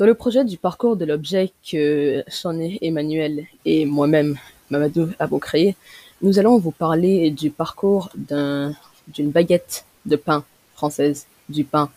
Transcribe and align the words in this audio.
Dans 0.00 0.06
le 0.06 0.14
projet 0.14 0.46
du 0.46 0.56
parcours 0.56 0.96
de 0.96 1.04
l'objet 1.04 1.52
que 1.70 2.24
Shawnee 2.26 2.78
Emmanuel 2.80 3.44
et 3.66 3.84
moi-même, 3.84 4.38
Mamadou, 4.70 5.10
avons 5.18 5.38
créé, 5.38 5.76
nous 6.22 6.38
allons 6.38 6.56
vous 6.56 6.70
parler 6.70 7.30
du 7.30 7.50
parcours 7.50 8.08
d'un, 8.14 8.72
d'une 9.08 9.30
baguette 9.30 9.84
de 10.06 10.16
pain 10.16 10.42
française, 10.72 11.26
du 11.50 11.64
pain. 11.64 11.90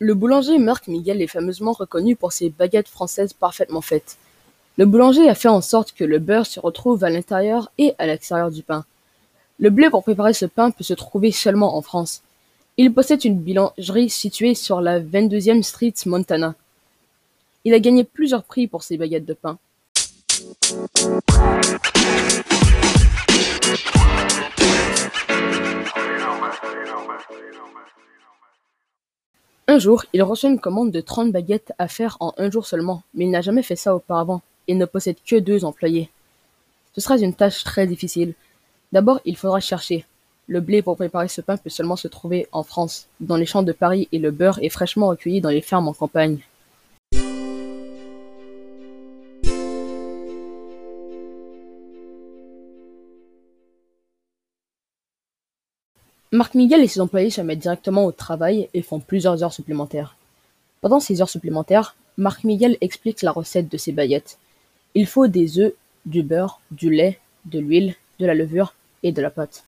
Le 0.00 0.14
boulanger 0.14 0.58
Marc 0.58 0.88
Miguel 0.88 1.22
est 1.22 1.28
fameusement 1.28 1.70
reconnu 1.70 2.16
pour 2.16 2.32
ses 2.32 2.50
baguettes 2.50 2.88
françaises 2.88 3.32
parfaitement 3.32 3.80
faites. 3.80 4.18
Le 4.78 4.84
boulanger 4.84 5.26
a 5.26 5.34
fait 5.34 5.48
en 5.48 5.62
sorte 5.62 5.92
que 5.92 6.04
le 6.04 6.18
beurre 6.18 6.44
se 6.44 6.60
retrouve 6.60 7.02
à 7.02 7.08
l'intérieur 7.08 7.72
et 7.78 7.94
à 7.98 8.06
l'extérieur 8.06 8.50
du 8.50 8.62
pain. 8.62 8.84
Le 9.58 9.70
blé 9.70 9.88
pour 9.88 10.02
préparer 10.02 10.34
ce 10.34 10.44
pain 10.44 10.70
peut 10.70 10.84
se 10.84 10.92
trouver 10.92 11.32
seulement 11.32 11.78
en 11.78 11.80
France. 11.80 12.20
Il 12.76 12.92
possède 12.92 13.24
une 13.24 13.40
boulangerie 13.40 14.10
située 14.10 14.54
sur 14.54 14.82
la 14.82 15.00
22e 15.00 15.62
Street 15.62 15.94
Montana. 16.04 16.54
Il 17.64 17.72
a 17.72 17.78
gagné 17.78 18.04
plusieurs 18.04 18.44
prix 18.44 18.66
pour 18.66 18.82
ses 18.82 18.98
baguettes 18.98 19.24
de 19.24 19.32
pain. 19.32 19.56
Un 29.68 29.78
jour, 29.78 30.04
il 30.12 30.22
reçoit 30.22 30.50
une 30.50 30.60
commande 30.60 30.90
de 30.90 31.00
30 31.00 31.32
baguettes 31.32 31.72
à 31.78 31.88
faire 31.88 32.18
en 32.20 32.34
un 32.36 32.50
jour 32.50 32.66
seulement, 32.66 33.02
mais 33.14 33.24
il 33.24 33.30
n'a 33.30 33.40
jamais 33.40 33.62
fait 33.62 33.74
ça 33.74 33.96
auparavant. 33.96 34.42
Il 34.68 34.78
ne 34.78 34.84
possède 34.84 35.16
que 35.24 35.36
deux 35.36 35.64
employés. 35.64 36.10
Ce 36.94 37.00
sera 37.00 37.18
une 37.18 37.34
tâche 37.34 37.62
très 37.62 37.86
difficile. 37.86 38.34
D'abord, 38.92 39.20
il 39.24 39.36
faudra 39.36 39.60
chercher. 39.60 40.04
Le 40.48 40.60
blé 40.60 40.82
pour 40.82 40.96
préparer 40.96 41.28
ce 41.28 41.40
pain 41.40 41.56
peut 41.56 41.70
seulement 41.70 41.96
se 41.96 42.08
trouver 42.08 42.46
en 42.52 42.62
France, 42.62 43.06
dans 43.20 43.36
les 43.36 43.46
champs 43.46 43.62
de 43.62 43.72
Paris, 43.72 44.08
et 44.12 44.18
le 44.18 44.30
beurre 44.30 44.58
est 44.62 44.68
fraîchement 44.68 45.08
recueilli 45.08 45.40
dans 45.40 45.50
les 45.50 45.60
fermes 45.60 45.88
en 45.88 45.92
campagne. 45.92 46.38
Marc 56.32 56.54
Miguel 56.54 56.82
et 56.82 56.88
ses 56.88 57.00
employés 57.00 57.30
se 57.30 57.40
mettent 57.40 57.60
directement 57.60 58.04
au 58.04 58.12
travail 58.12 58.68
et 58.74 58.82
font 58.82 59.00
plusieurs 59.00 59.42
heures 59.42 59.52
supplémentaires. 59.52 60.16
Pendant 60.80 61.00
ces 61.00 61.22
heures 61.22 61.28
supplémentaires, 61.28 61.96
Marc 62.18 62.44
Miguel 62.44 62.76
explique 62.80 63.22
la 63.22 63.32
recette 63.32 63.68
de 63.70 63.76
ses 63.76 63.92
baguettes. 63.92 64.38
Il 64.98 65.06
faut 65.06 65.26
des 65.26 65.58
œufs, 65.58 65.74
du 66.06 66.22
beurre, 66.22 66.62
du 66.70 66.90
lait, 66.90 67.18
de 67.44 67.58
l'huile, 67.58 67.96
de 68.18 68.24
la 68.24 68.32
levure 68.32 68.74
et 69.02 69.12
de 69.12 69.20
la 69.20 69.28
pâte. 69.28 69.66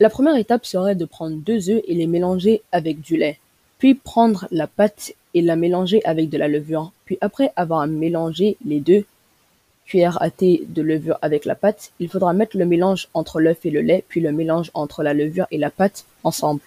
La 0.00 0.10
première 0.10 0.34
étape 0.34 0.66
serait 0.66 0.96
de 0.96 1.04
prendre 1.04 1.36
deux 1.36 1.70
œufs 1.70 1.80
et 1.86 1.94
les 1.94 2.08
mélanger 2.08 2.62
avec 2.72 3.02
du 3.02 3.16
lait, 3.16 3.38
puis 3.78 3.94
prendre 3.94 4.48
la 4.50 4.66
pâte 4.66 5.14
et 5.34 5.42
la 5.42 5.54
mélanger 5.54 6.04
avec 6.04 6.28
de 6.28 6.36
la 6.36 6.48
levure, 6.48 6.90
puis 7.04 7.16
après 7.20 7.52
avoir 7.54 7.86
mélangé 7.86 8.56
les 8.66 8.80
deux, 8.80 9.04
cuillères 9.86 10.20
à 10.20 10.30
thé 10.30 10.64
de 10.66 10.82
levure 10.82 11.18
avec 11.22 11.44
la 11.44 11.54
pâte, 11.54 11.92
il 12.00 12.08
faudra 12.08 12.32
mettre 12.32 12.58
le 12.58 12.66
mélange 12.66 13.06
entre 13.14 13.40
l'œuf 13.40 13.64
et 13.64 13.70
le 13.70 13.80
lait, 13.80 14.04
puis 14.08 14.20
le 14.20 14.32
mélange 14.32 14.72
entre 14.74 15.04
la 15.04 15.14
levure 15.14 15.46
et 15.52 15.58
la 15.58 15.70
pâte 15.70 16.04
ensemble. 16.24 16.62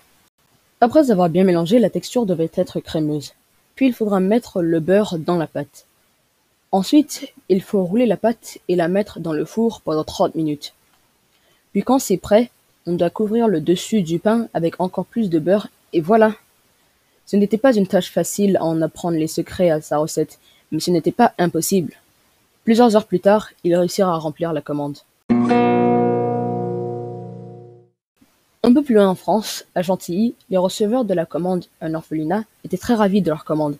Après 0.84 1.12
avoir 1.12 1.30
bien 1.30 1.45
mélangé, 1.45 1.80
la 1.80 1.89
texture 1.89 2.26
devait 2.26 2.52
être 2.56 2.81
crémeuse. 2.81 3.31
Puis 3.73 3.88
il 3.88 3.94
faudra 3.94 4.20
mettre 4.20 4.62
le 4.62 4.81
beurre 4.81 5.17
dans 5.17 5.38
la 5.38 5.48
pâte. 5.48 5.86
Ensuite, 6.73 7.31
il 7.48 7.62
faut 7.62 7.86
rouler 7.86 8.06
la 8.06 8.17
pâte 8.17 8.58
et 8.67 8.75
la 8.75 8.90
mettre 8.90 9.22
dans 9.22 9.31
le 9.31 9.45
four 9.45 9.80
pendant 9.80 10.03
30 10.03 10.36
minutes. 10.36 10.73
Puis 11.72 11.84
quand 11.84 12.00
c'est 12.00 12.18
prêt, 12.18 12.52
on 12.85 12.96
doit 12.96 13.09
couvrir 13.09 13.47
le 13.47 13.62
dessus 13.62 14.02
du 14.02 14.19
pain 14.19 14.50
avec 14.53 14.81
encore 14.81 15.06
plus 15.06 15.30
de 15.30 15.40
beurre 15.40 15.69
et 15.94 16.02
voilà. 16.02 16.35
Ce 17.25 17.38
n'était 17.38 17.58
pas 17.58 17.74
une 17.74 17.88
tâche 17.88 18.12
facile 18.12 18.58
à 18.58 18.66
en 18.66 18.81
apprendre 18.81 19.16
les 19.18 19.28
secrets 19.28 19.69
à 19.69 19.79
sa 19.79 20.00
recette, 20.00 20.38
mais 20.74 20.81
ce 20.81 20.91
n'était 20.91 21.13
pas 21.13 21.31
impossible. 21.38 21.94
Plusieurs 22.66 22.94
heures 22.97 23.08
plus 23.08 23.22
tard, 23.22 23.52
ils 23.63 23.74
réussirent 23.74 24.09
à 24.09 24.18
remplir 24.18 24.52
la 24.52 24.59
commande. 24.59 24.97
Un 28.66 28.74
peu 28.74 28.81
plus 28.81 28.96
loin 28.96 29.09
en 29.09 29.16
France, 29.16 29.66
à 29.75 29.84
Chantilly, 29.84 30.35
les 30.50 30.57
receveurs 30.57 31.03
de 31.03 31.13
la 31.13 31.25
commande, 31.25 31.66
un 31.81 31.94
orphelinat, 31.96 32.46
étaient 32.63 32.78
très 32.78 32.94
ravis 32.94 33.22
de 33.22 33.28
leur 33.28 33.44
commande. 33.44 33.75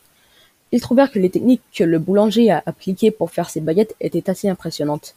Ils 0.74 0.82
trouvèrent 0.82 1.10
que 1.10 1.20
les 1.20 1.30
techniques 1.30 1.62
que 1.74 1.86
le 1.86 2.00
boulanger 2.00 2.52
a 2.52 2.62
appliquées 2.66 3.10
pour 3.10 3.32
faire 3.32 3.50
ses 3.50 3.62
baguettes 3.62 3.96
étaient 4.02 4.30
assez 4.30 4.50
impressionnantes. 4.50 5.16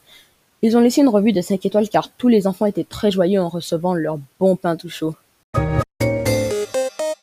Ils 0.63 0.77
ont 0.77 0.81
laissé 0.81 1.01
une 1.01 1.09
revue 1.09 1.33
de 1.33 1.41
5 1.41 1.67
étoiles 1.67 1.89
car 1.89 2.11
tous 2.11 2.29
les 2.29 2.47
enfants 2.47 2.67
étaient 2.67 2.85
très 2.85 3.11
joyeux 3.11 3.41
en 3.41 3.49
recevant 3.49 3.95
leur 3.95 4.21
bon 4.39 4.55
pain 4.55 4.77
tout 4.77 4.89
chaud. 4.89 5.17